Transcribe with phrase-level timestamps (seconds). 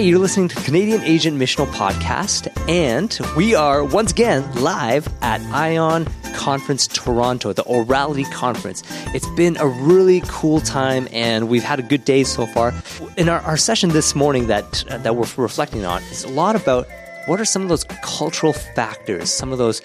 [0.00, 5.42] Hey, you're listening to Canadian Asian Missional Podcast, and we are once again live at
[5.52, 8.82] Ion Conference Toronto, the Orality Conference.
[9.08, 12.72] It's been a really cool time, and we've had a good day so far.
[13.18, 16.56] In our, our session this morning that uh, that we're reflecting on is a lot
[16.56, 16.88] about
[17.26, 19.82] what are some of those cultural factors, some of those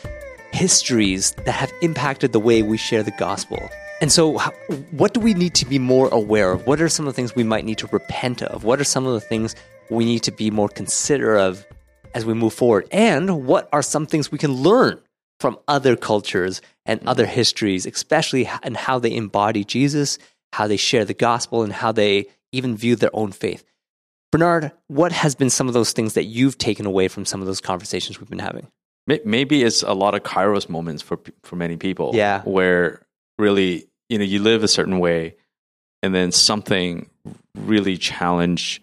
[0.53, 3.59] histories that have impacted the way we share the gospel.
[3.99, 4.39] And so,
[4.91, 6.65] what do we need to be more aware of?
[6.67, 8.63] What are some of the things we might need to repent of?
[8.63, 9.55] What are some of the things
[9.89, 11.65] we need to be more considerate of
[12.13, 12.87] as we move forward?
[12.91, 14.99] And what are some things we can learn
[15.39, 17.09] from other cultures and mm-hmm.
[17.09, 20.17] other histories, especially in how they embody Jesus,
[20.53, 23.63] how they share the gospel, and how they even view their own faith?
[24.31, 27.47] Bernard, what has been some of those things that you've taken away from some of
[27.47, 28.67] those conversations we've been having?
[29.07, 32.11] Maybe it's a lot of kairos moments for for many people.
[32.15, 32.41] Yeah.
[32.41, 33.05] Where
[33.37, 35.35] really, you know, you live a certain way
[36.01, 37.09] and then something
[37.55, 38.81] really challenge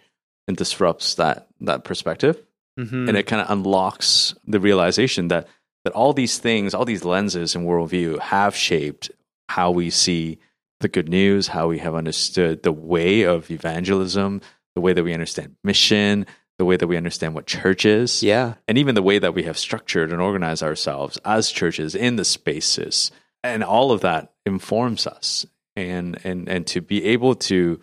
[0.48, 2.42] and disrupts that that perspective.
[2.78, 3.08] Mm-hmm.
[3.08, 5.46] And it kind of unlocks the realization that
[5.84, 9.10] that all these things, all these lenses and worldview have shaped
[9.48, 10.38] how we see
[10.80, 14.40] the good news, how we have understood the way of evangelism,
[14.74, 16.26] the way that we understand mission,
[16.58, 18.54] the way that we understand what church is, Yeah.
[18.68, 22.24] and even the way that we have structured and organized ourselves as churches in the
[22.24, 23.10] spaces.
[23.44, 25.46] And all of that informs us.
[25.74, 27.80] And and and to be able to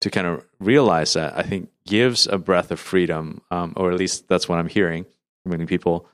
[0.00, 3.98] to kind of realize that, I think gives a breath of freedom, um, or at
[3.98, 5.04] least that's what I'm hearing
[5.42, 6.06] from many people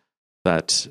[0.45, 0.87] that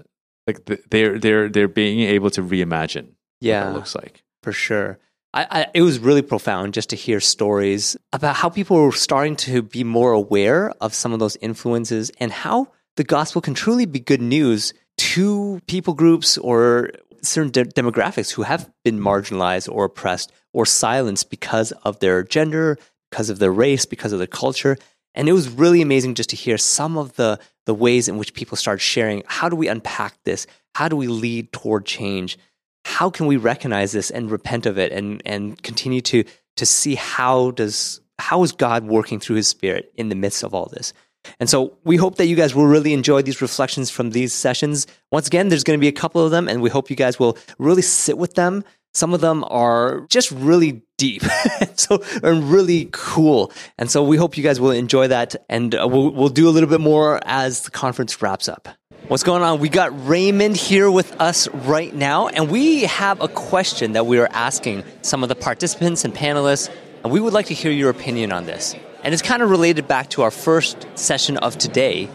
[0.47, 3.09] like they're they're they're being able to reimagine
[3.41, 3.59] Yeah.
[3.65, 4.23] what that looks like.
[4.41, 4.99] For sure.
[5.35, 9.35] I, I, it was really profound just to hear stories about how people were starting
[9.37, 12.67] to be more aware of some of those influences and how
[12.97, 16.91] the gospel can truly be good news to people groups or
[17.23, 22.77] certain de- demographics who have been marginalized or oppressed or silenced because of their gender,
[23.09, 24.77] because of their race, because of their culture.
[25.15, 28.33] And it was really amazing just to hear some of the, the ways in which
[28.33, 30.47] people started sharing how do we unpack this?
[30.75, 32.37] How do we lead toward change?
[32.85, 36.23] how can we recognize this and repent of it and and continue to
[36.57, 40.53] to see how does how is God working through his spirit in the midst of
[40.53, 40.93] all this.
[41.39, 44.87] And so we hope that you guys will really enjoy these reflections from these sessions.
[45.11, 47.19] Once again, there's going to be a couple of them and we hope you guys
[47.19, 48.63] will really sit with them.
[48.93, 51.23] Some of them are just really deep.
[51.75, 53.51] so and really cool.
[53.77, 56.51] And so we hope you guys will enjoy that and uh, we'll we'll do a
[56.51, 58.67] little bit more as the conference wraps up.
[59.09, 59.59] What's going on?
[59.59, 64.17] We got Raymond here with us right now, and we have a question that we
[64.17, 66.73] are asking some of the participants and panelists,
[67.03, 68.75] and we would like to hear your opinion on this.
[69.03, 72.09] And it's kind of related back to our first session of today.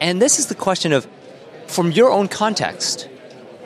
[0.00, 1.06] And this is the question of
[1.68, 3.08] from your own context,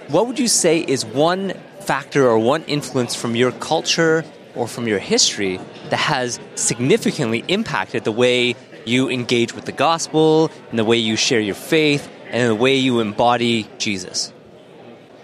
[0.09, 4.87] what would you say is one factor or one influence from your culture or from
[4.87, 5.59] your history
[5.91, 8.55] that has significantly impacted the way
[8.85, 12.77] you engage with the gospel and the way you share your faith and the way
[12.77, 14.33] you embody Jesus?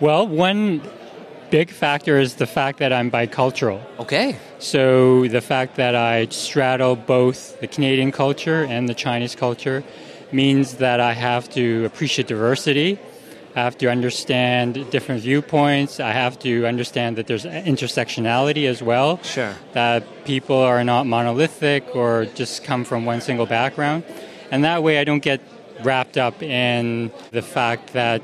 [0.00, 0.80] Well, one
[1.52, 3.78] big factor is the fact that I'm bicultural.
[3.98, 4.36] Okay.
[4.58, 9.84] So the fact that I straddle both the Canadian culture and the Chinese culture
[10.32, 12.98] means that I have to appreciate diversity.
[13.54, 16.00] I have to understand different viewpoints.
[16.00, 19.22] I have to understand that there's intersectionality as well.
[19.22, 19.54] Sure.
[19.74, 24.04] That people are not monolithic or just come from one single background.
[24.50, 25.42] And that way I don't get
[25.82, 28.22] wrapped up in the fact that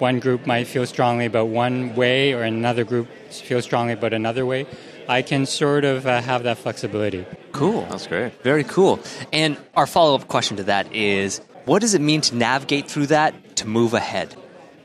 [0.00, 4.44] one group might feel strongly about one way or another group feel strongly about another
[4.46, 4.66] way.
[5.08, 7.26] I can sort of uh, have that flexibility.
[7.52, 7.86] Cool.
[7.90, 8.32] That's great.
[8.42, 9.00] Very cool.
[9.32, 13.06] And our follow up question to that is what does it mean to navigate through
[13.06, 14.34] that to move ahead?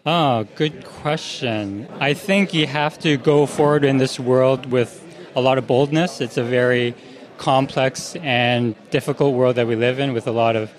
[0.06, 1.88] Oh, good question.
[2.00, 5.02] I think you have to go forward in this world with
[5.36, 6.22] a lot of boldness.
[6.22, 6.96] It's a very
[7.38, 10.72] complex and difficult world that we live in with a lot of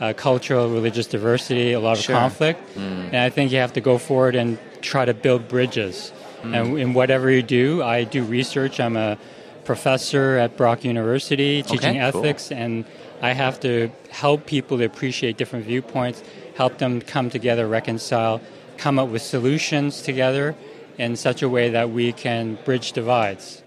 [0.00, 2.16] uh, cultural, religious diversity, a lot of Sure.
[2.16, 2.60] conflict.
[2.76, 3.06] Mm.
[3.12, 6.12] And I think you have to go forward and try to build bridges.
[6.42, 6.56] Mm.
[6.56, 8.80] And in whatever you do, I do research.
[8.80, 9.16] I'm a
[9.64, 12.20] professor at Brock University teaching Okay, cool.
[12.24, 12.84] ethics, and
[13.22, 16.22] I have to help people to appreciate different viewpoints,
[16.56, 18.40] help them come together, reconcile,
[18.76, 20.56] come up with solutions together
[20.98, 23.62] in such a way that we can bridge divides.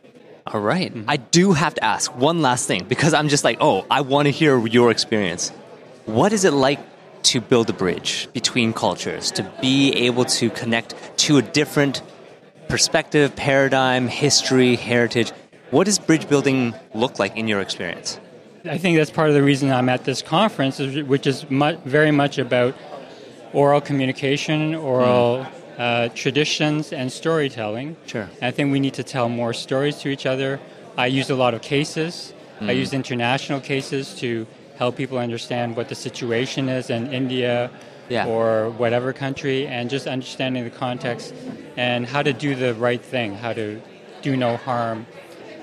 [0.47, 0.93] All right.
[0.93, 1.09] Mm-hmm.
[1.09, 4.25] I do have to ask one last thing because I'm just like, oh, I want
[4.27, 5.51] to hear your experience.
[6.05, 6.79] What is it like
[7.23, 12.03] to build a bridge between cultures, to be able to connect to a different
[12.67, 15.31] perspective, paradigm, history, heritage?
[15.71, 18.19] What does bridge building look like in your experience?
[18.65, 22.37] I think that's part of the reason I'm at this conference, which is very much
[22.37, 22.75] about
[23.51, 25.47] oral communication, oral
[25.79, 27.97] uh, traditions, and storytelling.
[28.05, 28.29] Sure.
[28.43, 30.59] I think we need to tell more stories to each other.
[30.99, 32.31] I use a lot of cases.
[32.61, 37.69] I use international cases to help people understand what the situation is in India
[38.09, 38.27] Yeah.
[38.27, 41.33] or whatever country, and just understanding the context
[41.77, 43.81] and how to do the right thing, how to
[44.21, 45.05] do no harm,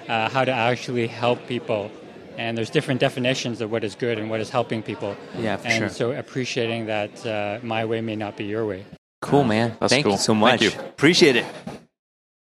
[0.09, 1.91] uh, how to actually help people.
[2.38, 5.17] And there's different definitions of what is good and what is helping people.
[5.38, 5.88] Yeah, for and sure.
[5.91, 8.85] so appreciating that uh, my way may not be your way.
[9.20, 9.76] Cool, man.
[9.79, 10.12] That's Thank cool.
[10.12, 10.62] you so Thank much.
[10.62, 10.70] you.
[10.81, 11.44] Appreciate it.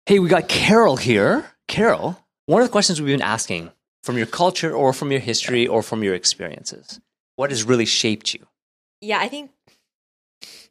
[0.06, 1.44] Hey, we got Carol here.
[1.68, 2.16] Carol,
[2.46, 3.70] one of the questions we've been asking
[4.02, 7.00] from your culture or from your history or from your experiences,
[7.36, 8.46] what has really shaped you?
[9.00, 9.50] yeah, I think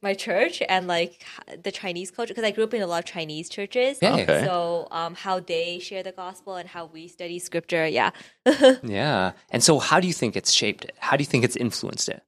[0.02, 1.24] my church and like
[1.62, 4.00] the Chinese culture because I grew up in a lot of Chinese churches.
[4.02, 4.16] Yeah.
[4.16, 4.46] Okay.
[4.46, 8.12] So um, how they share the gospel and how we study scripture, yeah.
[8.84, 9.34] Yeah.
[9.50, 10.96] And so, how do you think it's shaped it?
[11.00, 12.24] How do you think it's influenced it?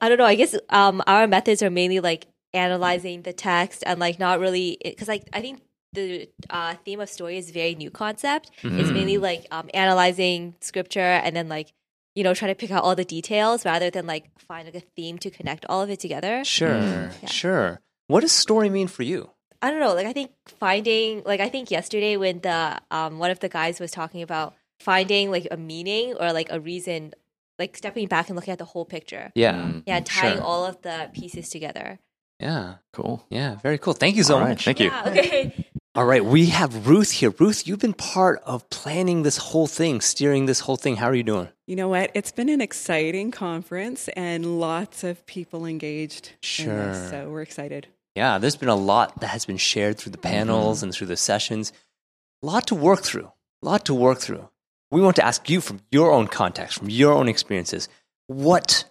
[0.00, 0.24] I don't know.
[0.24, 4.78] I guess um, our methods are mainly like analyzing the text and like not really
[4.82, 5.60] because like I think
[5.96, 8.50] the uh, theme of story is a very new concept.
[8.62, 11.72] It's mainly like um, analyzing scripture and then like
[12.14, 14.86] you know trying to pick out all the details rather than like find like a
[14.94, 16.44] theme to connect all of it together.
[16.44, 16.78] Sure.
[17.22, 17.28] Yeah.
[17.28, 17.80] Sure.
[18.06, 19.30] What does story mean for you?
[19.60, 19.94] I don't know.
[19.94, 23.80] Like I think finding like I think yesterday when the um one of the guys
[23.80, 27.12] was talking about finding like a meaning or like a reason,
[27.58, 29.32] like stepping back and looking at the whole picture.
[29.34, 29.72] Yeah.
[29.86, 30.44] Yeah, tying Sure.
[30.44, 31.98] all of the pieces together.
[32.38, 32.74] Yeah.
[32.92, 33.24] Cool.
[33.30, 33.56] Yeah.
[33.64, 33.94] Very cool.
[33.94, 34.50] Thank you so All right.
[34.50, 34.64] much.
[34.66, 34.90] Thank you.
[34.92, 35.66] Yeah, okay.
[35.96, 36.22] All right.
[36.22, 37.32] We have Ruth here.
[37.38, 40.96] Ruth, you've been part of planning this whole thing, steering this whole thing.
[40.96, 41.48] How are you doing?
[41.66, 42.10] You know what?
[42.12, 46.32] It's been an exciting conference and lots of people engaged.
[46.32, 46.92] in Sure.
[46.92, 47.86] this, so we're excited.
[48.14, 50.34] Yeah, there's been a lot that has been shared through the mm-hmm.
[50.36, 51.72] panels and through the sessions.
[52.42, 53.32] A lot to work through.
[53.62, 54.50] A lot to work through.
[54.90, 57.88] We want to ask you from your own context, from your own experiences,
[58.26, 58.84] what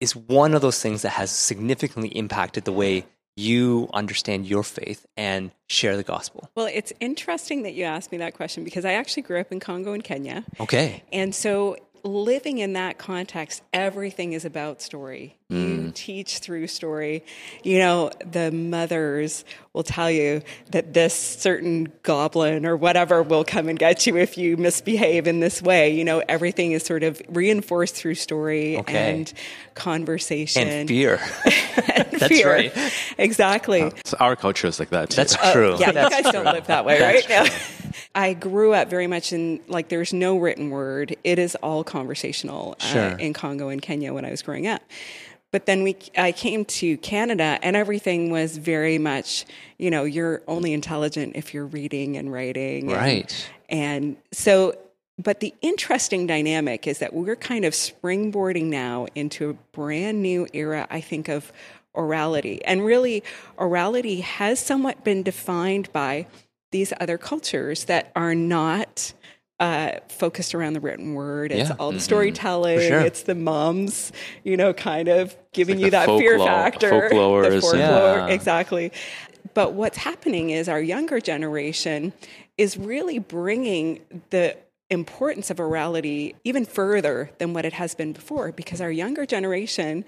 [0.00, 3.04] is one of those things that has significantly impacted the way
[3.36, 6.50] you understand your faith and share the gospel?
[6.54, 9.60] Well, it's interesting that you asked me that question because I actually grew up in
[9.60, 10.44] Congo and Kenya.
[10.58, 11.02] Okay.
[11.12, 15.36] And so living in that context, everything is about story.
[15.48, 17.22] You teach through story.
[17.62, 23.68] You know, the mothers will tell you that this certain goblin or whatever will come
[23.68, 25.94] and get you if you misbehave in this way.
[25.94, 29.12] You know, everything is sort of reinforced through story Okay.
[29.20, 29.32] and
[29.76, 30.66] conversation.
[30.66, 31.20] And fear.
[31.44, 32.50] and That's fear.
[32.52, 32.92] right.
[33.16, 33.92] Exactly.
[34.04, 35.16] So our culture is like that too.
[35.16, 35.74] That's true.
[35.74, 36.42] Uh, Yeah, That's you guys true.
[36.42, 37.46] don't live that way, That's right?
[37.48, 37.56] No.
[38.16, 41.14] I grew up very much in like there's no written word.
[41.22, 43.12] It is all conversational Sure.
[43.12, 44.82] uh, in Congo and Kenya when I was growing up.
[45.52, 49.46] But then we, I came to Canada, and everything was very much,
[49.78, 53.50] you know, you're only intelligent if you're reading and writing, and- Right.
[53.68, 54.76] and so,
[55.18, 60.46] but the interesting dynamic is that we're kind of springboarding now into a brand new
[60.52, 61.52] era, I think, of
[61.94, 62.60] orality.
[62.66, 63.22] And really,
[63.56, 66.26] orality has somewhat been defined by
[66.72, 69.14] these other cultures that are not
[69.58, 71.50] uh, focused around the written word.
[71.52, 71.76] It's Yeah.
[71.78, 72.78] all the storytelling.
[72.78, 73.00] For sure.
[73.00, 74.12] It's the moms,
[74.44, 76.90] you know, kind of giving like you the that fear folklore- factor.
[76.90, 78.26] folklores The folklore, Yeah.
[78.28, 78.92] exactly.
[79.54, 82.12] But what's happening is our younger generation
[82.58, 84.00] is really bringing
[84.30, 84.56] the
[84.90, 90.04] importance of orality even further than what it has been before because our younger generation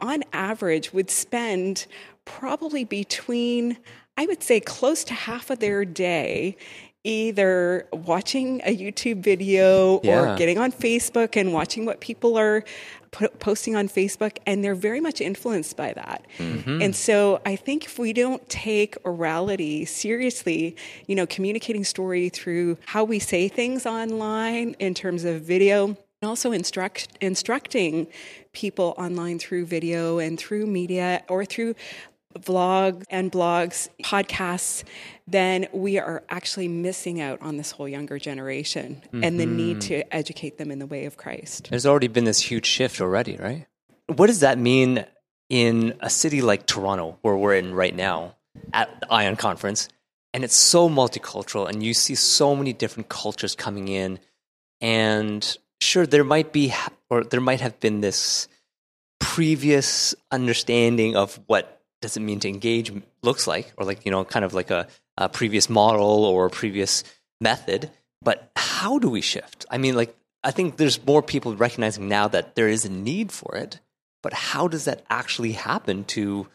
[0.00, 1.86] on average would spend
[2.24, 3.76] probably between
[4.16, 6.56] I would say close to half of their day
[7.04, 10.34] either watching a YouTube video Yeah.
[10.34, 12.64] or getting on Facebook and watching what people are
[13.10, 16.26] po- posting on Facebook, and they're very much influenced by that.
[16.38, 16.82] Mm-hmm.
[16.82, 20.76] And so I think if we don't take orality seriously,
[21.06, 26.28] you know, communicating story through how we say things online in terms of video, and
[26.28, 28.08] also instruct, instructing
[28.52, 31.76] people online through video and through media or through
[32.40, 34.84] vlogs and blogs, podcasts,
[35.26, 39.88] then we are actually missing out on this whole younger generation and the need mm-hmm.
[39.88, 41.68] to educate them in the way of Christ.
[41.70, 43.66] There's already been this huge shift already, right?
[44.06, 45.04] What does that mean
[45.48, 48.36] in a city like Toronto, where we're in right now
[48.72, 49.88] at the Ion Conference?
[50.34, 54.18] And it's so multicultural, and you see so many different cultures coming in.
[54.80, 56.72] And sure, there might be,
[57.10, 58.46] or there might have been this
[59.20, 64.24] previous understanding of what does it mean to engage looks like, or like, you know,
[64.24, 64.86] kind of like a,
[65.16, 67.04] a previous model or a previous
[67.40, 67.90] method.
[68.22, 69.66] But how do we shift?
[69.70, 73.32] I mean, like, I think there's more people recognizing now that there is a need
[73.32, 73.80] for it.
[74.22, 76.48] But how does that actually happen to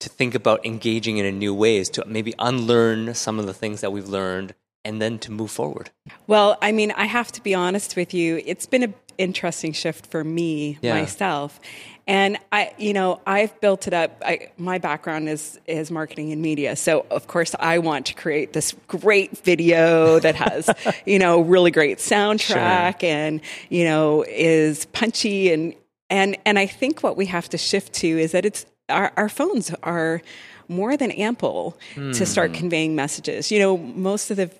[0.00, 3.82] to think about engaging in a new ways, to maybe unlearn some of the things
[3.82, 5.90] that we've learned and then to move forward?
[6.26, 8.40] Well, I mean, I have to be honest with you.
[8.46, 10.94] It's been an interesting shift for me Yeah.
[10.98, 11.60] myself.
[12.06, 14.20] And I, you know, I've built it up.
[14.24, 18.52] I, my background is is marketing and media, so of course I want to create
[18.52, 20.68] this great video that has,
[21.06, 25.74] you know, really great soundtrack and you know is punchy and
[26.10, 29.28] And and I think what we have to shift to is that it's our, our
[29.28, 30.20] phones are
[30.66, 31.76] more than ample
[32.14, 32.56] to start hmm.
[32.56, 33.50] conveying messages.
[33.52, 34.50] You know, most of the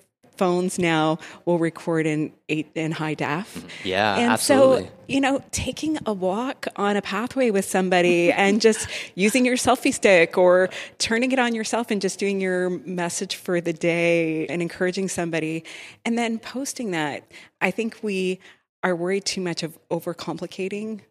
[0.41, 3.53] phones now will record in eight in high def.
[3.53, 3.67] Mm-hmm.
[3.83, 4.85] Yeah, and absolutely.
[4.85, 9.55] so you know, taking a walk on a pathway with somebody and just using your
[9.55, 14.47] selfie stick or turning it on yourself and just doing your message for the day
[14.47, 15.63] and encouraging somebody
[16.05, 17.23] and then posting that.
[17.61, 18.39] I think we
[18.81, 21.01] are worried too much of overcomplicating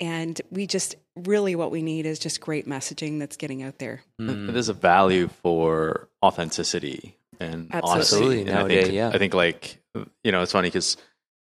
[0.00, 4.02] and we just really what we need is just great messaging that's getting out there.
[4.18, 7.80] There's a value for authenticity and Absolutely.
[7.82, 8.16] honesty.
[8.16, 9.08] Absolutely, And I nowadays, think, yeah.
[9.12, 9.82] I think like
[10.24, 10.96] you know, it's funny because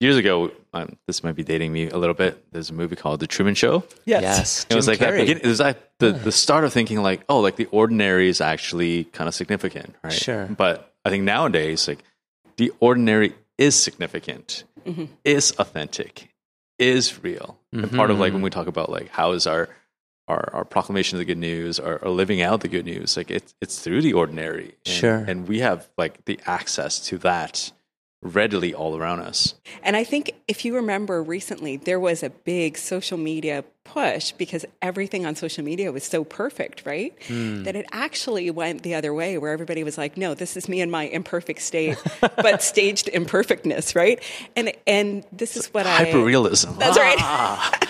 [0.00, 2.45] years ago, um, this might be dating me a little bit.
[2.53, 3.85] There's a movie called The Truman Show.
[4.05, 4.67] Yes.
[4.69, 5.21] It was like that Carrey.
[5.21, 8.41] begin- it was like the, the start of thinking like, oh, like the ordinary is
[8.41, 10.12] actually kind of significant, right?
[10.12, 10.47] Sure.
[10.47, 12.00] But I think nowadays, like
[12.57, 15.05] the ordinary is significant, Mm-hmm.
[15.25, 16.29] is authentic,
[16.79, 17.59] is real.
[17.73, 19.71] And part of like when we talk about like how is our
[20.28, 23.31] our, our proclamation of the good news, our, our living out the good news, like
[23.31, 24.75] it's it's through the ordinary.
[24.87, 25.16] And, Sure.
[25.16, 27.73] And we have like the access to that
[28.25, 29.54] readily all around us.
[29.83, 34.64] And I think if you remember recently, there was a big social media push because
[34.81, 37.14] everything on social media was so perfect, right?
[37.28, 37.64] Hmm.
[37.64, 40.81] That it actually went the other way where everybody was like, no, this is me
[40.81, 44.23] in my imperfect state, but staged imperfectness, right?
[44.57, 46.78] And and this is what I Hyperrealism.
[46.78, 47.19] That's right.
[47.21, 47.78] Ah.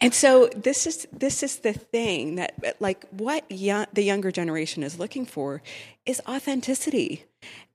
[0.00, 4.82] and so this is this is the thing that like what young, the younger generation
[4.82, 5.62] is looking for
[6.06, 7.24] is authenticity.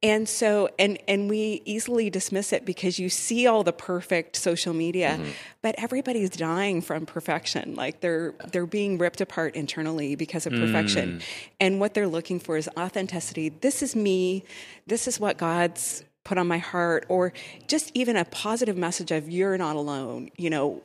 [0.01, 4.73] And so and and we easily dismiss it because you see all the perfect social
[4.73, 5.31] media, mm-hmm.
[5.61, 7.75] but everybody's dying from perfection.
[7.75, 11.19] Like they're they're being ripped apart internally because of perfection.
[11.19, 11.23] Mm.
[11.59, 13.49] And what they're looking for is authenticity.
[13.49, 14.43] This is me.
[14.87, 17.33] This is what God's put on my heart or
[17.67, 20.29] just even a positive message of you're not alone.
[20.37, 20.81] You know,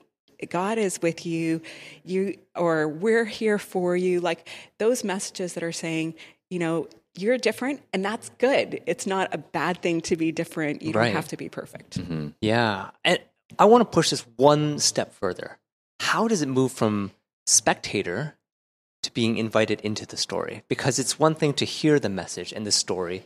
[0.51, 1.61] God is with you,
[2.05, 4.21] you or we're here for you.
[4.21, 4.49] Like
[4.79, 6.15] those messages that are saying,
[6.51, 8.83] you know, you're different and that's good.
[8.87, 10.83] It's not a bad thing to be different.
[10.83, 11.07] You Right.
[11.07, 11.99] don't have to be perfect.
[11.99, 12.29] Mm-hmm.
[12.41, 12.91] Yeah.
[13.05, 13.19] And
[13.59, 15.59] I want to push this one step further.
[16.01, 17.13] How does it move from
[17.47, 18.35] spectator
[19.05, 20.65] to being invited into the story?
[20.69, 23.23] Because it's one thing to hear the message and the story,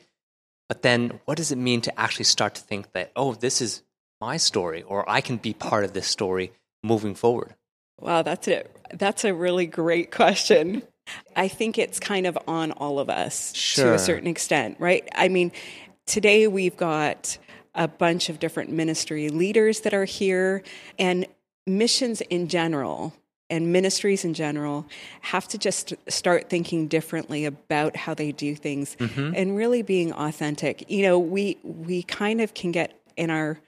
[0.69, 3.83] but then what does it mean to actually start to think that, oh, this is
[4.21, 7.55] my story or I can be part of this story moving forward?
[8.01, 8.75] Wow, that's it.
[8.93, 10.83] That's a really great question.
[11.35, 15.09] I think it's kind of on all of us to a certain extent, right?
[15.15, 15.53] I mean,
[16.07, 17.39] today we've got
[17.75, 20.63] a bunch of different ministry leaders that are here,
[20.99, 21.27] and
[21.67, 23.15] missions in general
[23.51, 24.87] and ministries in general
[25.21, 29.33] have to just start thinking differently about how they do things mm-hmm.
[29.35, 30.91] and really being authentic.
[30.91, 33.59] You know, we we kind of can get in our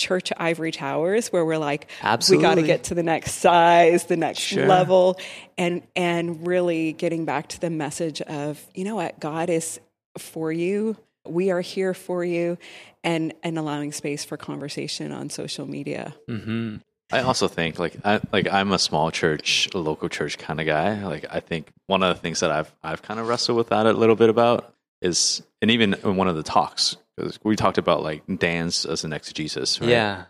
[0.00, 1.88] church ivory towers where we're like
[2.30, 4.66] we got to get to the next size, the next Sure.
[4.66, 5.20] level
[5.58, 9.78] and and really getting back to the message of, you know what, God is
[10.18, 10.96] for you.
[11.26, 12.56] We are here for you
[13.04, 16.14] and and allowing space for conversation on social media.
[16.28, 16.76] Mm-hmm.
[17.12, 20.66] I also think like I like I'm a small church, a local church kind of
[20.66, 21.04] guy.
[21.04, 23.84] Like I think one of the things that I've I've kind of wrestled with that
[23.86, 26.96] a little bit about is, and even in one of the talks,
[27.42, 29.90] we talked about like dance as an exegesis, right?
[29.90, 30.24] Yeah.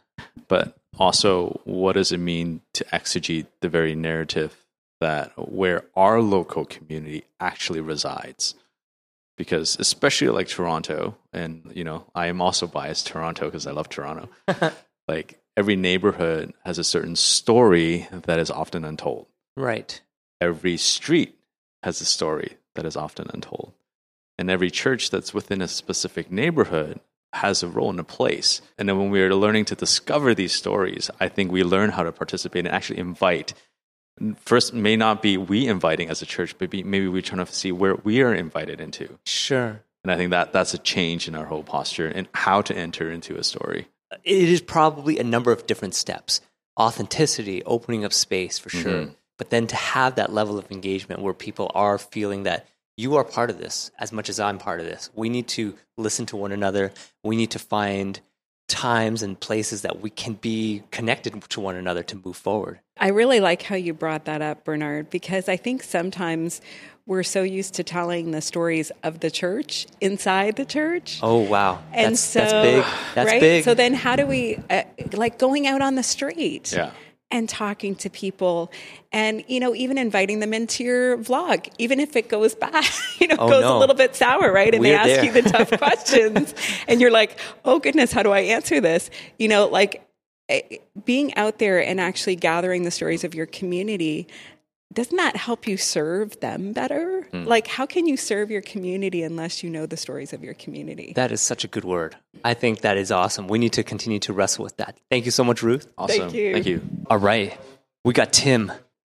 [0.49, 4.55] But also, what does it mean to exegete the very narrative
[5.01, 8.55] that where our local community actually resides?
[9.37, 13.89] Because especially like Toronto, and you know, I am also biased Toronto because I love
[13.89, 14.29] Toronto.
[15.09, 19.27] like every neighborhood has a certain story that is often untold.
[19.57, 20.01] Right.
[20.41, 21.39] Every street
[21.83, 23.73] has a story that is often untold.
[24.41, 26.99] And every church that's within a specific neighborhood
[27.35, 28.63] has a role and a place.
[28.79, 32.05] And then when we are learning to discover these stories, I think we learn how
[32.05, 33.53] to participate and actually invite.
[34.37, 37.53] First, may not be we inviting as a church, but maybe, maybe we're trying to
[37.53, 39.19] see where we are invited into.
[39.27, 39.83] Sure.
[40.03, 43.13] And I think that that's a change in our whole posture and how to enter
[43.13, 43.89] into a story.
[44.25, 46.41] it is probably a number of different steps
[46.79, 49.13] authenticity opening up space for sure mm-hmm.
[49.37, 52.67] but then to have that level of engagement where people are feeling that
[53.01, 55.11] you are part of this as much as i'm part of this.
[55.15, 56.93] We need to listen to one another.
[57.25, 58.21] We need to find
[58.69, 62.79] times and places that we can be connected to one another to move forward.
[62.99, 66.61] I really like how you brought that up, Bernard, because I think sometimes
[67.07, 71.19] we're so used to telling the stories of the church inside the church.
[71.23, 71.83] oh wow.
[71.93, 72.85] And that's, so, that's big.
[73.15, 73.41] That's right?
[73.41, 73.65] big.
[73.65, 74.83] So then, how do we, uh,
[75.15, 76.73] like going out on the street?
[76.73, 76.93] Yeah.
[77.31, 78.71] And talking to people
[79.13, 82.85] and, you know, even inviting them into your vlog, even if it goes bad,
[83.19, 83.77] you know, Oh, goes no.
[83.77, 84.75] a little bit sour, right?
[84.75, 85.25] And they We're ask there.
[85.25, 86.55] you the tough questions
[86.89, 89.11] and you're like, oh goodness, how do I answer this?
[89.39, 90.05] You know, like,
[90.49, 94.27] eh, being out there and actually gathering the stories of your community
[94.93, 97.23] doesn't that help you serve them better?
[97.31, 97.45] Hmm.
[97.45, 101.13] Like, how can you serve your community unless you know the stories of your community?
[101.15, 102.17] That is such a good word.
[102.45, 103.47] I think that is awesome.
[103.47, 104.99] We need to continue to wrestle with that.
[105.09, 105.87] Thank you so much, Ruth.
[105.97, 106.35] Awesome.
[106.35, 106.53] you.
[106.53, 106.83] Thank you.
[107.07, 107.57] All right.
[108.05, 108.73] We got Tim.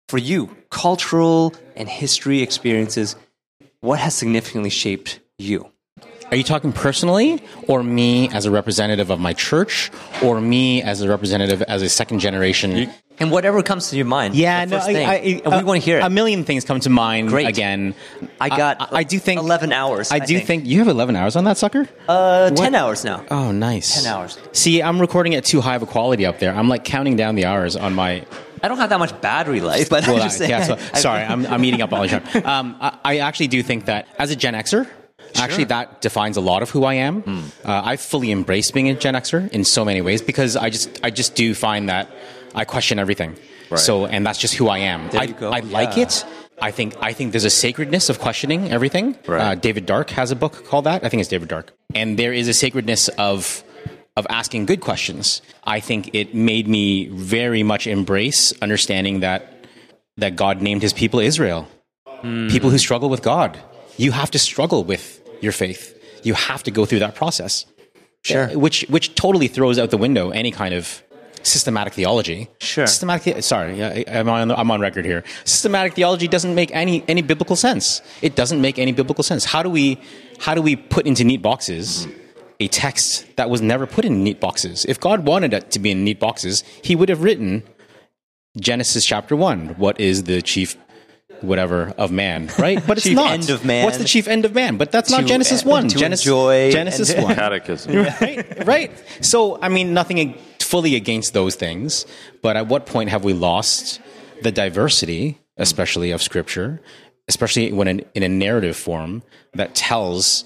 [0.09, 3.15] For you, cultural and history experiences,
[3.79, 5.71] what has significantly shaped you?
[6.33, 9.91] Are you talking personally, or me as a representative of my church,
[10.23, 12.89] or me as a representative as a second generation?
[13.19, 14.33] And whatever comes to your mind.
[14.33, 15.07] yeah, the no, first I, thing.
[15.07, 16.03] I, and we want to hear it.
[16.03, 17.27] A million things come to mind.
[17.29, 17.45] Great.
[17.47, 17.93] Again,
[18.41, 20.47] I got I, I do think 11 hours, I, I do think.
[20.47, 20.65] think.
[20.65, 21.87] you have eleven hours on that sucker.
[22.09, 22.57] uh, What?
[22.57, 23.23] 10 hours now.
[23.29, 24.01] Oh, nice.
[24.03, 24.39] 10 hours.
[24.53, 26.51] See, I'm recording at too high of a quality up there.
[26.55, 28.25] I'm like counting down the hours on my.
[28.63, 30.49] I don't have that much battery life, but Well, I'm just saying.
[30.49, 32.43] yeah, so, I- sorry, I'm, I'm eating up all the time.
[32.43, 34.87] Um, I, I actually do think that as a Gen Xer,
[35.35, 37.21] actually that defines a lot of who I am.
[37.21, 37.39] Hmm.
[37.63, 40.99] Uh, I fully embrace being a Gen Xer in so many ways because I just
[41.03, 42.09] I just do find that
[42.55, 43.35] I question everything.
[43.75, 45.09] So, and that's just who I am.
[45.09, 45.57] There I.
[45.57, 46.23] I like it.
[46.61, 49.17] I think I think there's a sacredness of questioning everything.
[49.27, 49.41] Right.
[49.41, 51.03] Uh, David Dark has a book called that.
[51.03, 53.63] I think it's David Dark, and there is a sacredness of
[54.15, 55.41] of asking good questions.
[55.63, 59.65] I think it made me very much embrace understanding that
[60.17, 61.67] that God named His people Israel,
[62.21, 63.59] people who struggle with God.
[63.97, 65.83] You have to struggle with your faith.
[66.23, 67.65] You have to go through that process.
[68.23, 68.49] Sure.
[68.51, 71.03] Uh, Which which totally throws out the window any kind of
[71.43, 72.47] systematic theology.
[72.59, 72.87] Sure.
[72.87, 73.35] Systematic.
[73.35, 75.23] the- Sorry, I- I'm on I'm on record here.
[75.43, 78.01] Systematic theology doesn't make any any biblical sense.
[78.21, 79.43] It doesn't make any biblical sense.
[79.43, 79.99] How do we
[80.39, 82.07] how do we put into neat boxes
[82.61, 84.85] a text that was never put in neat boxes?
[84.87, 87.63] If God wanted it to be in neat boxes, He would have written
[88.57, 89.69] Genesis chapter one.
[89.77, 90.77] What is the chief
[91.43, 92.81] whatever of man, right?
[92.85, 93.31] But it's Chief not.
[93.33, 93.85] end of man.
[93.85, 94.77] What's the chief end of man?
[94.77, 95.87] But that's not To- Genesis uh, one.
[95.89, 97.35] to Genesis enjoy Genesis and- one.
[97.35, 97.95] Catechism.
[98.21, 98.91] right, right.
[99.21, 102.05] So, I mean, nothing ag- fully against those things,
[102.41, 103.99] but at what point have we lost
[104.41, 106.81] the diversity, especially of Scripture,
[107.27, 109.21] especially when in, in a narrative form
[109.53, 110.45] that tells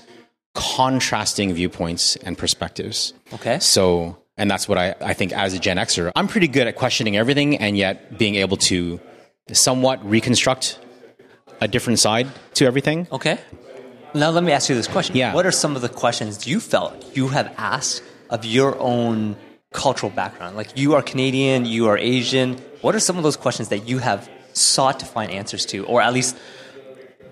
[0.54, 3.14] contrasting viewpoints and perspectives?
[3.34, 3.60] Okay.
[3.60, 6.76] So, and that's what I, I think as a Gen Xer, I'm pretty good at
[6.76, 9.00] questioning everything and yet being able to
[9.54, 10.78] somewhat reconstruct
[11.62, 13.08] a different side to everything.
[13.12, 13.40] Okay.
[14.14, 15.16] Now let me ask you this question.
[15.16, 15.34] Yeah.
[15.34, 19.36] What are some of the questions you felt you have asked of your own
[19.74, 20.56] cultural background?
[20.56, 22.58] Like you are Canadian, you are Asian.
[22.82, 26.02] What are some of those questions that you have sought to find answers to, or
[26.02, 26.38] at least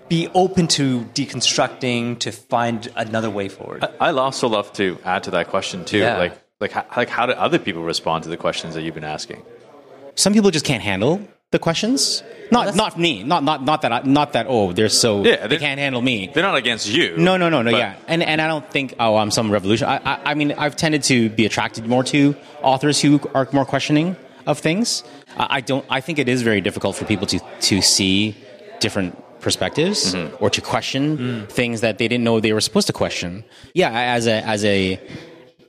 [0.08, 3.84] be open to deconstructing to find another way forward?
[4.00, 5.98] I also love to add to that question too.
[5.98, 6.18] Yeah.
[6.18, 9.42] Like, like, like, how do other people respond to the questions that you've been asking?
[10.16, 11.20] some people just can't handle
[11.52, 12.22] the questions.
[12.50, 13.22] Not that's- not me.
[13.22, 16.02] Not not not that I, not that oh they're so Yeah, they they- can't handle
[16.02, 16.30] me.
[16.32, 17.16] They're not against you.
[17.16, 17.94] No no no no but- yeah.
[18.08, 19.88] And and I don't think oh I'm some revolution.
[19.88, 23.64] I, I I mean I've tended to be attracted more to authors who are more
[23.64, 25.02] questioning of things.
[25.36, 27.38] I, I don't I think it is very difficult for people to
[27.70, 28.36] to see
[28.80, 30.42] different perspectives Mm-hmm.
[30.42, 31.48] or to question Mm.
[31.48, 33.44] things that they didn't know they were supposed to question.
[33.74, 34.98] Yeah, as a as a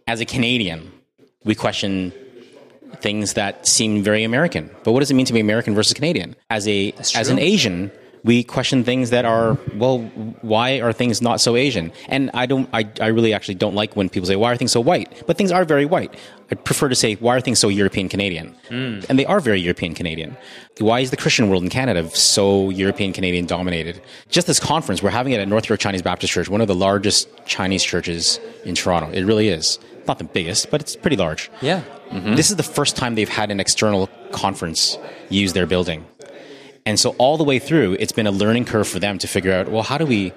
[0.08, 0.92] as a Canadian,
[1.44, 2.14] we question
[2.96, 4.70] things that seem very American.
[4.84, 6.36] But what does it mean to be American versus Canadian?
[6.50, 7.92] As a as an Asian,
[8.24, 10.00] we question things that are well,
[10.42, 11.92] why are things not so Asian?
[12.10, 14.72] And I don't, I, I really actually don't like when people say why are things
[14.72, 15.24] so white?
[15.28, 16.14] But things are very white.
[16.52, 18.56] I prefer to say why are things so European Canadian?
[18.70, 19.00] Hmm.
[19.08, 20.36] And they are very European Canadian.
[20.80, 24.02] Why is the Christian world in Canada so European Canadian dominated?
[24.30, 26.76] Just this conference, we're having it at North York Chinese Baptist Church, one of the
[26.76, 29.10] largest Chinese churches in Toronto.
[29.12, 29.80] It really is.
[30.08, 31.52] Not the biggest, but it's pretty large.
[31.62, 31.82] yeah.
[32.10, 32.36] Mm-hmm.
[32.36, 34.98] This is the first time they've had an external conference
[35.30, 36.06] use their building.
[36.86, 39.54] And so all the way through, it's been a learning curve for them to figure
[39.54, 40.34] out, well, how do we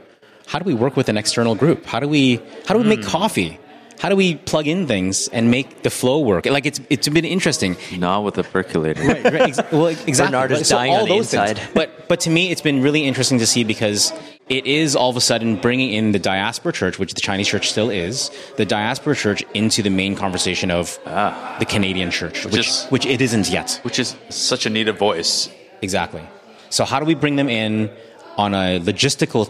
[0.47, 1.87] how do we work with an external group?
[1.87, 3.09] How do we how do we make hmm.
[3.09, 3.59] coffee?
[4.01, 6.47] How do we plug in things and make the flow work?
[6.47, 7.77] Like it's it's been interesting.
[7.97, 9.01] Not with a percolator.
[9.01, 10.15] Right, right, ex- well, exactly.
[10.27, 11.51] Bernard is so dying all on the those things.
[11.51, 11.69] inside.
[11.75, 14.13] But but to me, it's been really interesting to see because
[14.51, 17.71] it is all of a sudden bringing in the diaspora church, which the Chinese church
[17.71, 21.57] still is, the diaspora church into the main conversation of ah.
[21.61, 23.79] the Canadian church, which is- which it isn't yet.
[23.85, 25.49] Which is such a needed voice.
[25.83, 26.23] Exactly.
[26.69, 27.91] So how do we bring them in
[28.37, 29.49] on a logistical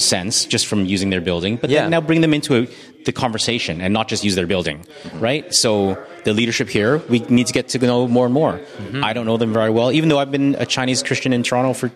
[0.00, 1.82] sense, just from using their building, but Yeah.
[1.82, 2.68] then now bring them into a,
[3.04, 5.18] the conversation and not just use their building, mm-hmm.
[5.18, 5.52] right?
[5.52, 8.52] So the leadership here, we need to get to know more and more.
[8.52, 9.02] Mm-hmm.
[9.02, 11.72] I don't know them very well, even though I've been a Chinese Christian in Toronto
[11.72, 11.90] for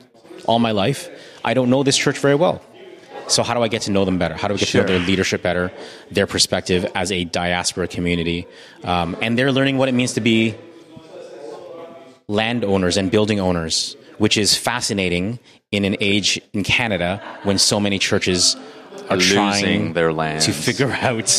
[0.46, 1.08] all my life.
[1.44, 2.60] I don't know this church very well.
[3.28, 4.34] So how do I get to know them better?
[4.34, 4.82] How do I get Sure.
[4.82, 5.72] to know their leadership better,
[6.10, 8.46] their perspective as a diaspora community,
[8.84, 10.54] um, and they're learning what it means to be
[12.28, 15.38] landowners and building owners, which is fascinating
[15.70, 18.56] in an age in Canada when so many churches
[19.08, 21.30] are losing trying their land to figure out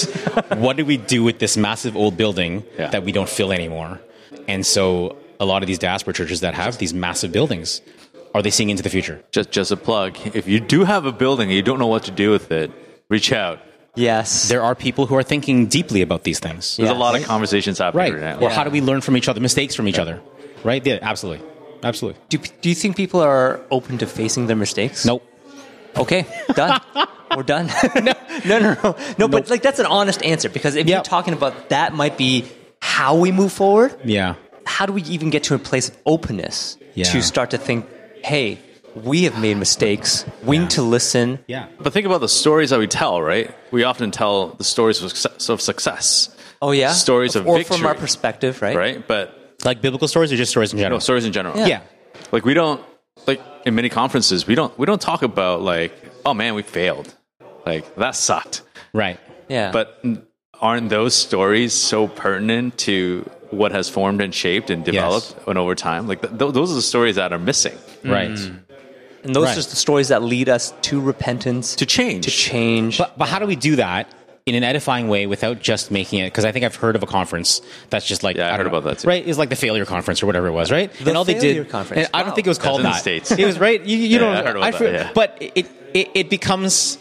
[0.58, 2.90] what do we do with this massive old building Yeah.
[2.90, 4.00] that we don't fill anymore.
[4.48, 7.82] And so a lot of these diaspora churches that have these massive buildings,
[8.34, 9.22] are they seeing into the future?
[9.32, 10.18] just just a plug.
[10.34, 12.72] If you do have a building and you don't know what to do with it,
[13.10, 13.60] reach out.
[13.96, 14.50] Yes.
[14.50, 16.78] There are people who are thinking deeply about these things.
[16.78, 16.96] There's Yeah.
[16.98, 18.22] a lot of conversations happening Right.
[18.24, 18.56] right, Or now.
[18.56, 20.20] how do we learn from each other, mistakes from each other?
[20.64, 20.84] Right?
[20.86, 21.46] Yeah, absolutely.
[21.84, 22.20] Absolutely.
[22.30, 25.06] do, do you think people are open to facing their mistakes?
[25.06, 25.22] Nope.
[25.98, 26.80] Okay, done.
[27.36, 27.68] We're done.
[28.02, 28.14] no,
[28.46, 28.96] no, no, no.
[29.20, 32.46] No, but like that's an honest answer because if you're talking about that might be
[32.82, 34.36] how we move forward, Yeah.
[34.66, 37.06] how do we even get to a place of openness Yeah.
[37.12, 37.86] to start to think,
[38.24, 38.60] hey,
[38.96, 40.26] we have made mistakes.
[40.44, 41.40] We need to listen.
[41.48, 41.68] Yeah.
[41.80, 43.54] But think about the stories that we tell, right?
[43.72, 45.02] We often tell the stories
[45.50, 46.30] of success,
[46.62, 47.78] Oh yeah, Stories of or victory.
[47.78, 48.76] from our perspective, right?
[48.76, 49.08] right?
[49.08, 50.98] But Like biblical stories or just stories in general?
[50.98, 51.58] no, stories in general.
[51.58, 51.68] Yeah.
[51.68, 51.82] yeah.
[52.32, 52.82] Like we don't
[53.28, 55.94] like in many conferences we don't we don't talk about like
[56.26, 57.14] oh man we failed,
[57.66, 58.62] like that sucked.
[58.94, 59.20] Right.
[59.50, 60.04] Yeah, But
[60.62, 65.76] aren't those stories so pertinent to what has formed and shaped and developed and over
[65.76, 66.08] time?
[66.08, 68.30] Like th- th- those are the stories that are missing Right.
[68.32, 68.60] Mm.
[69.24, 69.58] and those right.
[69.58, 72.26] are the stories that lead us to repentance, to change.
[72.26, 72.98] to change.
[72.98, 74.14] But, but how do we do that
[74.46, 76.26] in an edifying way without just making it?
[76.28, 78.72] Because I think I've heard of a conference that's just like Yeah, I don't heard
[78.72, 79.08] know, about that too.
[79.08, 80.92] Right, it's like the failure conference or whatever it was, right?
[80.92, 82.08] The and all they failure did, conference.
[82.08, 82.36] and I don't Wow.
[82.36, 83.00] think it was called in the that.
[83.00, 83.32] States.
[83.32, 83.82] It was right.
[83.82, 84.36] You, you Yeah, don't.
[84.36, 85.12] I heard about that, feel- yeah.
[85.16, 86.98] But it, it it becomes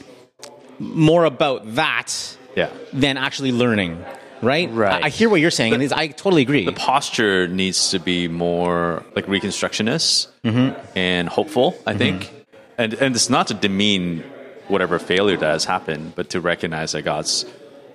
[0.79, 2.71] more about that yeah.
[2.93, 4.05] than actually learning.
[4.43, 4.71] Right.
[4.71, 5.03] Right.
[5.05, 6.65] I, I hear what you're saying, and I totally agree.
[6.65, 10.99] the posture needs to be more like reconstructionist mm-hmm.
[10.99, 11.99] and hopeful i mm-hmm.
[11.99, 12.31] think.
[12.79, 14.25] And and it's not to demean
[14.69, 17.45] whatever failure that has happened but to recognize that god's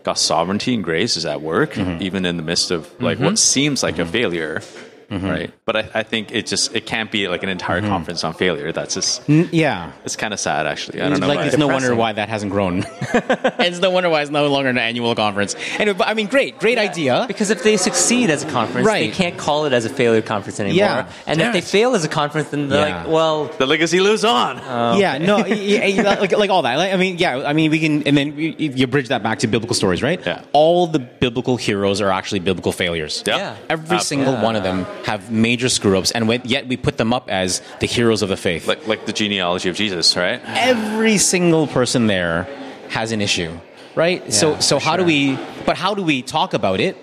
[0.04, 2.02] god's sovereignty and grace is at work mm-hmm.
[2.02, 4.62] even in the midst of like what seems like a failure
[5.10, 5.26] Mm-hmm.
[5.26, 7.90] right but I, I think it just it can't be like an entire mm-hmm.
[7.90, 9.92] conference on failure that's just N- yeah.
[10.04, 11.46] it's kind of sad actually i don't know like why.
[11.46, 12.84] it's no wonder why that hasn't grown.
[12.84, 12.86] And
[13.60, 15.56] it's no wonder why it's no longer an annual conference.
[15.80, 17.26] Anyway, but I mean, great, great idea.
[17.28, 19.10] Because if they succeed as a conference, right.
[19.10, 20.78] they can't call it as a failure conference anymore.
[20.78, 21.12] Yeah.
[21.26, 23.04] And if they fail as a conference, then they're Yeah.
[23.04, 26.76] like, well, the legacy lives on oh, yeah, no, like, like all that.
[26.76, 29.40] Like, I mean, yeah, I mean, we can, and then you, you bridge that back
[29.40, 30.20] to biblical stories, right?
[30.26, 30.44] Yeah.
[30.54, 33.24] All the biblical heroes are actually biblical failures.
[33.26, 33.58] yeah, Yeah.
[33.70, 37.30] Every single one of them have major screw ups, and yet we put them up
[37.30, 38.68] as the heroes of the faith.
[38.68, 42.48] like like the genealogy of jesus right Every single person there
[42.90, 43.58] has an issue,
[43.96, 44.34] right?
[44.34, 45.38] so, so how do we?
[45.66, 46.98] But how do we talk about it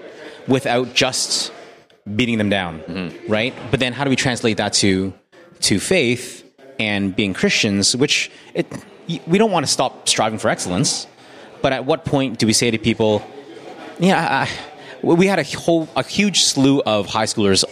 [0.49, 1.53] without just
[2.17, 3.33] beating them down, mm-hmm.
[3.33, 3.55] right?
[3.71, 5.13] But then how do we translate that to
[5.61, 6.45] to faith
[6.79, 7.97] and being Christians?
[7.97, 8.67] Which it,
[9.27, 11.07] we don't want to stop striving for excellence,
[11.63, 13.23] but at what point do we say to people,
[13.99, 14.49] "Yeah, I,
[15.03, 17.65] we had a whole a huge slew of high schoolers."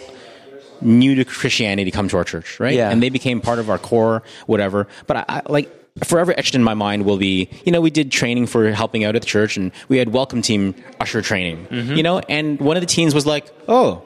[0.83, 2.75] New to Christianity come to our church, right?
[2.75, 2.89] Yeah.
[2.89, 4.87] And they became part of our core, whatever.
[5.07, 5.71] But I, I like
[6.03, 9.15] forever etched in my mind will be, you know, we did training for helping out
[9.15, 11.93] at the church, and we had welcome team usher training, mm-hmm.
[11.93, 14.03] you know, and one of the teens was like, "Oh,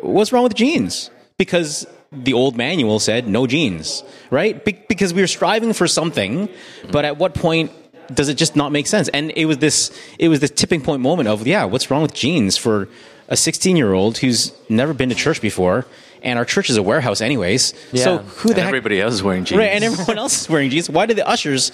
[0.00, 4.64] what's wrong with jeans?" Because the old manual said no jeans, right?
[4.64, 6.48] Be- because we were striving for something,
[6.92, 7.72] but at what point
[8.12, 9.08] does it just not make sense?
[9.08, 12.14] And it was this, it was this tipping point moment of, yeah, what's wrong with
[12.14, 12.88] jeans for
[13.28, 15.86] a 16 year old who's never been to church before,
[16.24, 17.72] and our church is a warehouse anyways.
[17.92, 18.04] Yeah.
[18.04, 18.22] So Yeah.
[18.22, 18.68] who the and heck?
[18.68, 20.90] everybody else is wearing jeans Right, and everyone else is wearing jeans.
[20.90, 21.70] Why do the ushers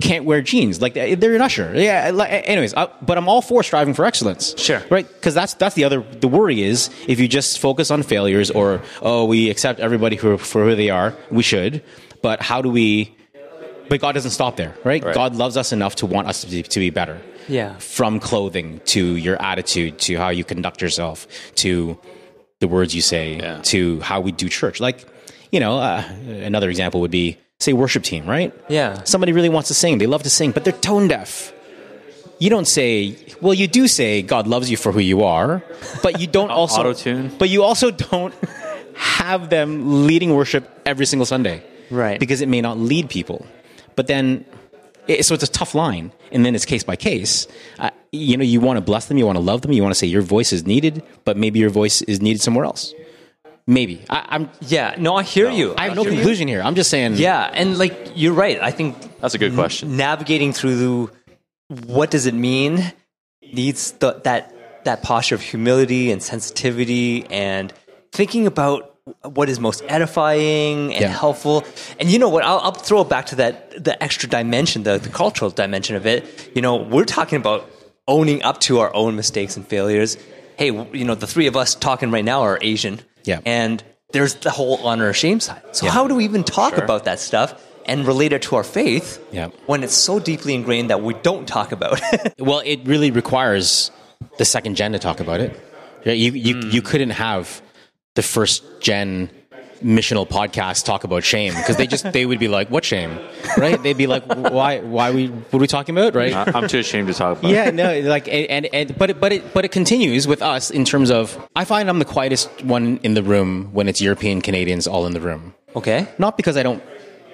[0.00, 0.80] can't wear jeans?
[0.80, 1.72] Like they're an usher.
[1.74, 2.10] Yeah.
[2.14, 4.54] Like, anyways, I, but I'm all for striving for excellence.
[4.56, 4.80] Sure.
[4.90, 6.00] Right, because that's that's the other.
[6.20, 10.38] The worry is if you just focus on failures or oh we accept everybody for
[10.38, 11.14] for who they are.
[11.30, 11.82] We should,
[12.22, 13.14] but how do we?
[13.88, 15.02] But God doesn't stop there, right?
[15.02, 15.14] Right.
[15.14, 17.18] God loves us enough to want us to be, to be better.
[17.48, 17.72] Yeah.
[17.78, 21.98] From clothing to your attitude to how you conduct yourself to
[22.60, 23.60] the words you say Yeah.
[23.62, 24.80] to how we do church.
[24.80, 25.06] Like,
[25.52, 26.02] you know, uh,
[26.42, 28.52] another example would be say worship team, right?
[28.68, 29.02] Yeah.
[29.04, 31.52] Somebody really wants to sing, they love to sing, but they're tone deaf.
[32.40, 35.62] You don't say, well, you do say God loves you for who you are,
[36.02, 37.32] but you don't also Auto-tune.
[37.38, 38.34] But you also don't
[38.94, 42.20] have them leading worship every single Sunday, Right.
[42.20, 43.46] Because it may not lead people.
[43.96, 44.44] But then,
[45.08, 47.48] it, so it's a tough line, and then it's case by case.
[47.78, 49.92] Uh, you know, you want to bless them, you want to love them, you want
[49.92, 52.94] to say your voice is needed, but maybe your voice is needed somewhere else.
[53.66, 54.50] Maybe I, I'm.
[54.62, 54.94] Yeah.
[54.98, 55.74] No, I hear you.
[55.76, 56.18] I have no hear you.
[56.18, 56.62] conclusion here.
[56.62, 57.14] I'm just saying.
[57.16, 57.50] Yeah.
[57.52, 58.58] And like, you're right.
[58.62, 61.10] I think that's a good question navigating through
[61.68, 62.94] what does it mean
[63.52, 67.72] needs the, that that posture of humility and sensitivity and
[68.10, 68.87] thinking about
[69.22, 71.08] what is most edifying and Yeah.
[71.08, 71.64] helpful
[72.00, 74.98] and you know what I'll, I'll throw it back to that the extra dimension the,
[74.98, 77.68] the cultural dimension of it you know we're talking about
[78.06, 80.16] owning up to our own mistakes and failures
[80.56, 80.66] hey
[80.98, 83.40] you know the three of us talking right now are asian Yeah.
[83.46, 87.04] and there's the whole honor or shame side so how do we even talk about
[87.04, 87.48] that stuff
[87.86, 89.48] and relate it to our faith Yeah.
[89.66, 92.00] when it's so deeply ingrained that we don't talk about.
[92.38, 93.90] Well, it really requires
[94.36, 95.50] the second gen to talk about it.
[96.04, 96.70] You you, Hmm.
[96.74, 97.62] you couldn't have
[98.18, 99.30] the first gen
[99.98, 103.12] missional podcast talk about shame because they just they would be like, "What shame?"
[103.56, 103.80] Right?
[103.80, 104.24] They'd be like,
[104.58, 104.80] "Why?
[104.80, 105.28] Why we?
[105.28, 106.34] What are we talking about?" Right?
[106.34, 107.50] I- I'm too ashamed to talk about.
[107.50, 107.54] it.
[107.54, 110.70] yeah, no, like, and, and, and but it, but it but it continues with us
[110.78, 111.22] in terms of
[111.54, 115.12] I find I'm the quietest one in the room when it's European Canadians all in
[115.12, 115.54] the room.
[115.76, 116.08] okay.
[116.18, 116.82] Not because I don't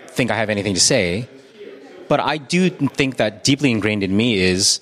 [0.09, 1.27] think I have anything to say,
[2.13, 2.69] but I do
[3.01, 4.81] think that deeply ingrained in me is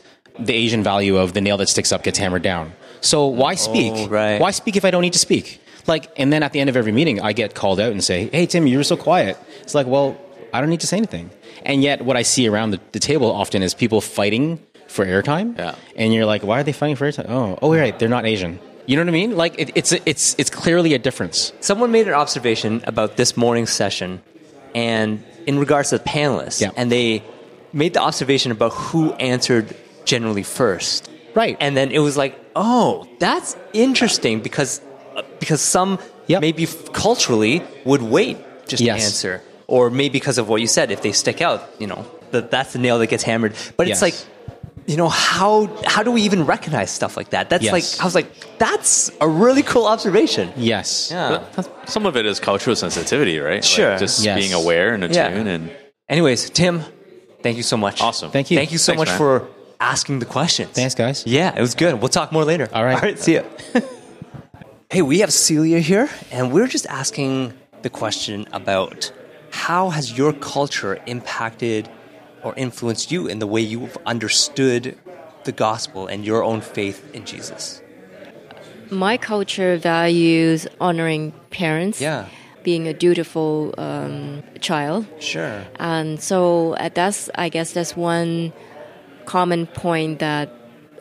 [0.49, 2.73] the Asian value of the nail that sticks up gets hammered down.
[3.03, 3.93] So why speak?
[3.95, 4.41] Oh, right.
[4.41, 5.61] Why speak if I don't need to speak?
[5.87, 8.29] Like, and then at the end of every meeting, I get called out and say,
[8.33, 10.16] "Hey, Tim, you were so quiet." It's like, well,
[10.53, 11.31] I don't need to say anything.
[11.64, 15.57] And yet, what I see around the, the table often is people fighting for airtime.
[15.59, 15.75] Yeah.
[15.97, 17.27] And you're like, why are they fighting for airtime?
[17.29, 18.59] Oh, oh, right, they're not Asian.
[18.87, 19.37] You know what I mean?
[19.37, 21.53] Like, it, it's it's it's clearly a difference.
[21.61, 24.21] Someone made an observation about this morning's session,
[24.75, 26.71] and in regards to the panelists, Yeah.
[26.77, 27.23] and they
[27.73, 31.09] made the observation about who answered generally first.
[31.35, 31.57] Right.
[31.61, 34.81] And then it was like, oh, that's interesting because
[35.40, 35.98] because some
[36.29, 36.40] Yep.
[36.40, 38.98] maybe culturally would wait just Yes.
[39.01, 42.07] to answer, or maybe because of what you said, if they stick out, you know,
[42.31, 43.55] that that's the nail that gets hammered.
[43.77, 44.14] But it's like.
[44.85, 47.48] You know how how do we even recognize stuff like that?
[47.48, 47.72] That's Yes.
[47.72, 50.53] like I was like that's a really cool observation.
[50.57, 51.09] Yes.
[51.12, 51.44] Yeah.
[51.87, 53.62] Some of it is cultural sensitivity, right?
[53.62, 53.96] Like, Sure.
[53.96, 54.37] just Yes.
[54.40, 55.29] being aware and Yeah.
[55.29, 55.70] attuned and
[56.09, 56.83] Anyways, Tim,
[57.44, 58.01] thank you so much.
[58.03, 58.33] Awesome.
[58.33, 58.57] Thank you.
[58.59, 59.18] Thank you so Thanks, much man.
[59.18, 59.46] for
[59.81, 60.70] asking the questions.
[60.75, 61.22] Thanks, guys.
[61.27, 62.01] Yeah, it was good.
[62.01, 62.68] We'll talk more later.
[62.75, 62.96] All right.
[62.96, 63.18] All right.
[63.20, 63.42] See ya.
[64.92, 69.11] hey, we have Celia here, and we're just asking the question about
[69.50, 71.88] how has your culture impacted
[72.42, 74.94] or influenced you in the way you've understood
[75.44, 77.81] the gospel and your own faith in Jesus?
[78.90, 82.26] My culture values honoring parents, Yeah.
[82.62, 85.64] being a dutiful um, child, Sure.
[85.81, 88.52] and so uh, that's I guess that's one
[89.24, 90.50] common point that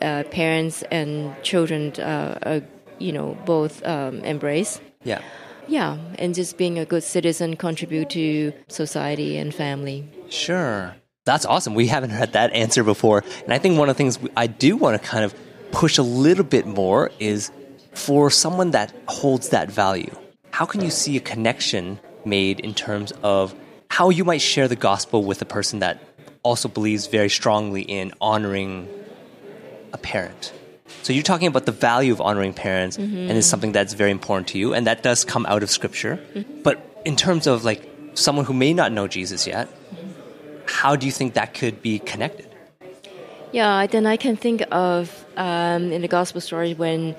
[0.00, 2.60] uh, parents and children, uh, uh,
[3.02, 4.80] you know, both um, embrace.
[5.04, 5.20] Yeah.
[5.68, 10.08] Yeah, and just being a good citizen, contribute to society and family.
[10.28, 10.94] Sure.
[11.24, 11.74] That's awesome.
[11.74, 13.22] We haven't heard that answer before.
[13.44, 15.34] And I think one of the things I do want to kind of
[15.70, 17.52] push a little bit more is
[17.94, 20.10] for someone that holds that value.
[20.50, 23.54] How can you see a connection made in terms of
[23.88, 26.02] how you might share the gospel with a person that
[26.42, 28.88] also believes very strongly in honoring
[29.92, 30.52] a parent?
[31.02, 34.48] So you're talking about the value of honoring parents, and it's something that's very important
[34.48, 36.20] to you, and that does come out of Scripture.
[36.62, 37.82] But in terms of like
[38.14, 39.68] someone who may not know Jesus yet,
[40.66, 42.46] how do you think that could be connected?
[43.52, 47.12] Yeah, then I can think of um, in the gospel story when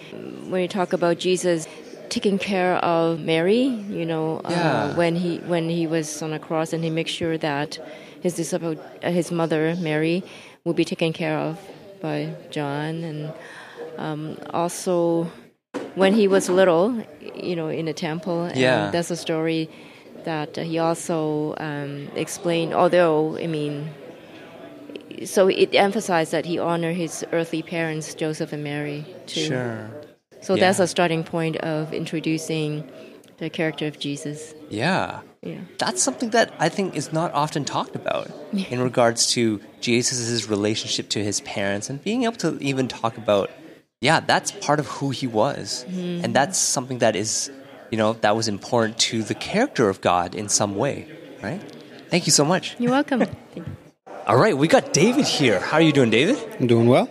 [0.49, 1.67] when you talk about Jesus
[2.09, 3.63] taking care of Mary,
[3.99, 4.55] you know, Yeah.
[4.91, 7.77] uh, when he when he was on a cross and he makes sure that
[8.21, 10.23] his disciple, uh, his mother Mary,
[10.63, 11.59] will be taken care of
[12.01, 13.31] by John, and
[13.97, 15.32] um, also
[15.95, 17.03] when he was little,
[17.36, 18.43] you know, in the temple.
[18.43, 18.89] And Yeah.
[18.91, 19.69] that's a story
[20.23, 22.73] that he also um, explained.
[22.73, 23.89] Although, I mean,
[25.25, 29.41] so it emphasized that he honored his earthly parents, Joseph and Mary, too.
[29.41, 29.89] Sure.
[30.41, 32.84] So that's a starting point of introducing
[33.38, 34.53] the character of Jesus.
[34.69, 35.21] Yeah.
[35.41, 35.60] Yeah.
[35.77, 38.32] That's something that I think is not often talked about
[38.69, 43.49] in regards to Jesus' relationship to his parents and being able to even talk about,
[44.04, 45.86] yeah, that's part of who he was.
[45.88, 46.32] And mm-hmm.
[46.34, 47.50] that's something that is,
[47.89, 51.08] you know, that was important to the character of God in some way,
[51.42, 51.62] right?
[52.10, 52.76] Thank you so much.
[52.80, 53.24] You're welcome.
[54.28, 55.62] All right, we got David here.
[55.62, 56.38] How are you doing, David?
[56.60, 57.06] I'm doing well.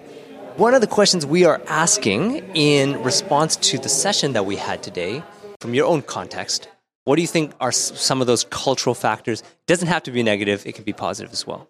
[0.57, 4.83] One of the questions we are asking in response to the session that we had
[4.83, 5.23] today,
[5.61, 6.69] from your own context,
[7.05, 9.41] what do you think are some of those cultural factors?
[9.41, 11.69] It doesn't have to be negative, it can be positive as well.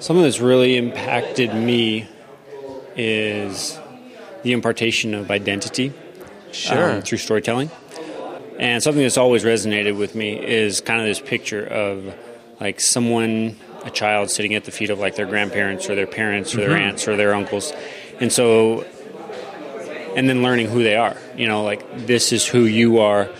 [0.00, 2.08] Something that's really impacted me
[2.96, 3.79] is
[4.42, 5.92] the impartation of identity
[6.70, 7.70] um, through storytelling.
[8.58, 12.14] And something that's always resonated with me is kind of this picture of
[12.60, 16.54] like someone, a child sitting at the feet of like their grandparents or their parents
[16.54, 17.72] or their aunts or their uncles.
[18.20, 18.82] And so,
[20.14, 21.16] and then learning who they are.
[21.36, 23.30] You know, like this is who you are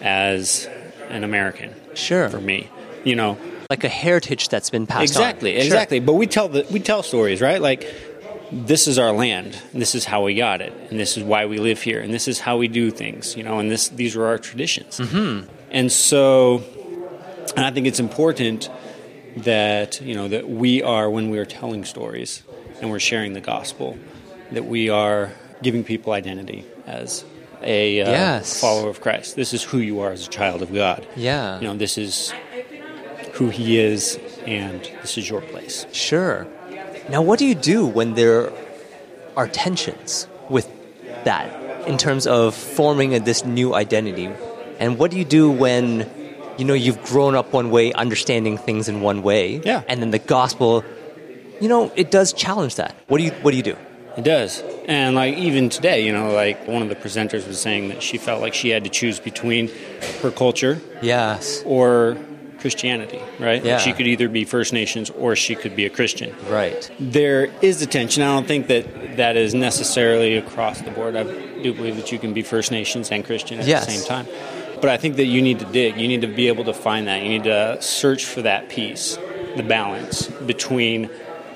[0.00, 0.68] as
[1.10, 1.74] an American.
[1.94, 2.30] Sure.
[2.30, 2.70] For me,
[3.04, 3.36] you know,
[3.68, 5.60] Like a heritage that's been passed exactly, on.
[5.60, 5.66] Sure.
[5.66, 6.00] exactly.
[6.00, 7.60] But we tell the we tell stories, right?
[7.60, 7.92] Like
[8.52, 11.46] this is our land, and this is how we got it, and this is why
[11.46, 14.16] we live here, and this is how we do things, you know, and this these
[14.16, 14.98] are our traditions.
[14.98, 15.48] Mm-hmm.
[15.70, 16.62] And so,
[17.56, 18.70] and I think it's important
[19.38, 22.42] that you know that we are when we are telling stories
[22.80, 23.98] and we're sharing the gospel,
[24.52, 25.32] that we are
[25.62, 27.24] giving people identity as
[27.62, 28.60] a uh, Yes.
[28.60, 29.34] follower of Christ.
[29.34, 31.06] This is who you are as a child of God.
[31.16, 31.58] Yeah.
[31.58, 32.32] You know, this is
[33.32, 35.86] who He is, and this is your place.
[35.92, 36.46] Sure.
[37.08, 38.52] Now, what do you do when there
[39.36, 40.68] are tensions with
[41.24, 44.28] that in terms of forming a, this new identity?
[44.80, 46.10] And what do you do when
[46.58, 49.82] you know you've grown up one way, understanding things in one way, Yeah.
[49.88, 50.84] and then the gospel,
[51.60, 52.94] you know, it does challenge that.
[53.08, 53.76] What do you What do you do?
[54.16, 54.62] It does.
[54.88, 58.16] And like even today, you know, like one of the presenters was saying that she
[58.16, 59.70] felt like she had to choose between
[60.22, 61.62] her culture Yes.
[61.66, 62.16] or
[62.66, 63.64] Christianity, right?
[63.64, 63.78] Yeah.
[63.78, 66.34] She could either be First Nations or she could be a Christian.
[66.50, 66.90] Right.
[66.98, 68.24] There is a tension.
[68.24, 71.14] I don't think that that is necessarily across the board.
[71.14, 71.22] I
[71.62, 73.86] do believe that you can be First Nations and Christian at Yes.
[73.86, 74.26] the same time.
[74.80, 75.96] But I think that you need to dig.
[75.96, 77.22] You need to be able to find that.
[77.22, 79.16] You need to search for that piece,
[79.56, 81.08] the balance between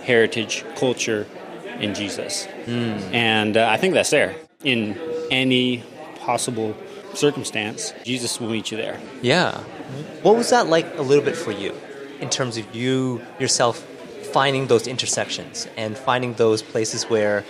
[0.04, 1.26] heritage, culture,
[1.80, 2.46] and Jesus.
[2.68, 4.96] And uh, I think that's there in
[5.32, 5.82] any
[6.20, 6.76] possible
[7.14, 7.92] circumstance.
[8.04, 9.00] Jesus will meet you there.
[9.22, 9.64] Yeah.
[10.22, 11.74] What was that like a little bit for you
[12.20, 13.78] in terms of you yourself
[14.32, 17.44] finding those intersections and finding those places where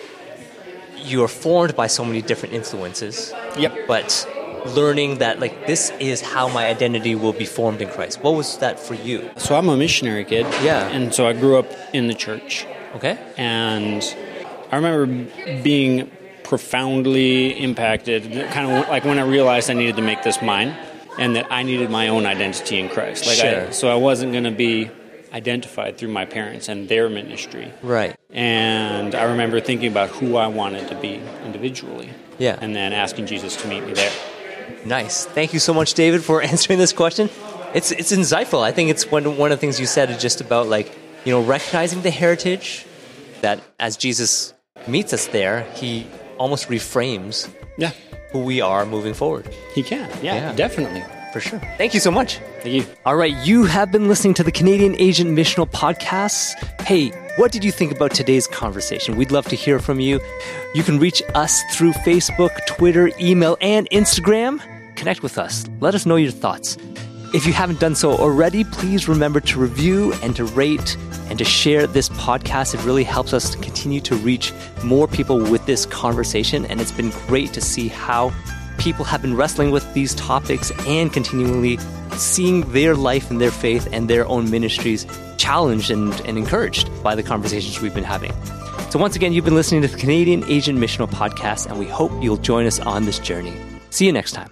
[0.96, 3.33] you are formed by so many different influences?
[3.59, 3.87] Yep.
[3.87, 4.29] But
[4.66, 8.22] learning that like this is how my identity will be formed in Christ.
[8.22, 9.31] What was that for you?
[9.37, 10.46] So I'm a missionary kid.
[10.62, 10.88] Yeah.
[10.88, 12.66] And so I grew up in the church.
[12.94, 13.16] Okay.
[13.37, 14.03] and
[14.72, 15.07] I remember
[15.62, 16.11] being
[16.44, 20.76] profoundly impacted, kind of like when I realized I needed to make this mine,
[21.20, 23.26] and that I needed my own identity in Christ.
[23.26, 24.90] Like, I, so I wasn't going to be
[25.33, 27.72] identified through my parents and their ministry.
[27.83, 28.16] Right.
[28.30, 32.09] And I remember thinking about who I wanted to be individually.
[32.38, 32.59] Yeah.
[32.61, 34.12] And then asking Jesus to meet me there.
[34.85, 35.26] Nice.
[35.26, 37.28] Thank you so much, David, for answering this question.
[37.74, 38.62] It's it's insightful.
[38.62, 40.90] I think it's one one of the things you said is just about like
[41.24, 42.85] you know recognizing the heritage
[43.42, 44.54] that as Jesus
[44.88, 46.06] meets us there, he
[46.38, 47.92] almost reframes Yeah.
[48.32, 49.48] Who we are moving forward.
[49.74, 50.08] He can.
[50.22, 50.52] Yeah, Yeah.
[50.54, 51.02] definitely.
[51.32, 51.60] For sure.
[51.78, 52.40] Thank you so much.
[52.60, 52.84] Thank you.
[53.06, 56.54] All right, you have been listening to the Canadian Asian Missional Podcast.
[56.82, 59.14] Hey, what did you think about today's conversation?
[59.16, 60.20] We'd love to hear from you.
[60.74, 64.60] You can reach us through Facebook, Twitter, email, and Instagram.
[64.96, 65.64] Connect with us.
[65.78, 66.76] Let us know your thoughts.
[67.32, 70.96] If you haven't done so already, please remember to review and to rate
[71.28, 72.74] and to share this podcast.
[72.74, 76.66] It really helps us to continue to reach more people with this conversation.
[76.66, 78.32] And it's been great to see how
[78.78, 81.78] people have been wrestling with these topics and continually
[82.16, 87.14] seeing their life and their faith and their own ministries challenged and, and encouraged by
[87.14, 88.32] the conversations we've been having.
[88.90, 92.10] So, once again, you've been listening to the Canadian Asian Missional Podcast, and we hope
[92.20, 93.54] you'll join us on this journey.
[93.90, 94.50] See you next time.